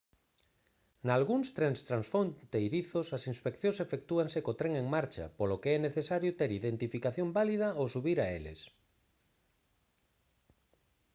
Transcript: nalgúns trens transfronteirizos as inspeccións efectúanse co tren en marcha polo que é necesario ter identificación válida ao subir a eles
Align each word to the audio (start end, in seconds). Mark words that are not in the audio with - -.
nalgúns 1.07 1.49
trens 1.57 1.79
transfronteirizos 1.89 3.07
as 3.17 3.23
inspeccións 3.33 3.77
efectúanse 3.85 4.39
co 4.45 4.57
tren 4.59 4.73
en 4.81 4.87
marcha 4.95 5.25
polo 5.37 5.59
que 5.61 5.69
é 5.77 5.79
necesario 5.87 6.37
ter 6.39 6.49
identificación 6.59 7.27
válida 7.37 7.67
ao 7.71 7.85
subir 7.93 8.17
a 8.21 8.27
eles 8.37 8.59